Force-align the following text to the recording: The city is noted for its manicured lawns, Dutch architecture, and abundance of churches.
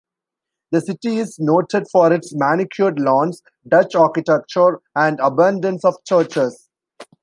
The 0.71 0.81
city 0.81 1.17
is 1.17 1.37
noted 1.37 1.85
for 1.91 2.11
its 2.11 2.33
manicured 2.33 2.99
lawns, 2.99 3.43
Dutch 3.67 3.93
architecture, 3.93 4.79
and 4.95 5.19
abundance 5.19 5.85
of 5.85 6.03
churches. 6.05 6.67